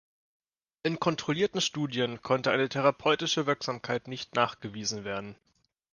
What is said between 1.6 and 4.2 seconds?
Studien konnte eine therapeutische Wirksamkeit